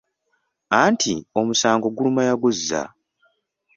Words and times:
Anti 0.81 1.13
omusango 1.39 1.87
guluma 1.95 2.21
yaguzza! 2.29 2.81